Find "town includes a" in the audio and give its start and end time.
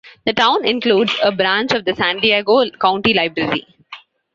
0.33-1.31